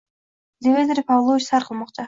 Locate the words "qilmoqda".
1.71-1.99